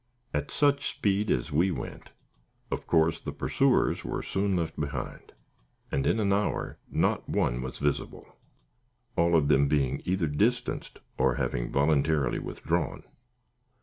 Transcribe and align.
At 0.33 0.49
such 0.49 0.89
speed 0.97 1.29
as 1.29 1.51
we 1.51 1.69
went, 1.69 2.09
of 2.71 2.87
course 2.87 3.19
the 3.21 3.31
pursuers 3.31 4.03
were 4.03 4.23
soon 4.23 4.55
left 4.55 4.79
behind, 4.79 5.31
and 5.91 6.07
in 6.07 6.19
an 6.19 6.33
hour 6.33 6.79
not 6.89 7.29
one 7.29 7.61
was 7.61 7.77
visible, 7.77 8.27
all 9.15 9.35
of 9.35 9.47
them 9.47 9.67
being 9.67 10.01
either 10.03 10.25
distanced 10.25 10.97
or 11.19 11.35
having 11.35 11.71
voluntarily 11.71 12.39
withdrawn. 12.39 13.03